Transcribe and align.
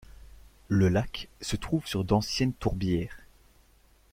Le 0.67 0.87
lac 0.89 1.29
se 1.41 1.55
trouve 1.55 1.85
sur 1.85 2.03
d'anciennes 2.03 2.53
tourbières. 2.55 3.19